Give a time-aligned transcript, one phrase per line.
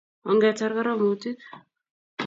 [0.29, 1.37] ongetar koromutik